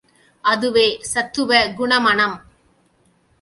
[0.45, 1.51] அதுவே சத்துவ
[1.77, 2.35] குணமணம்.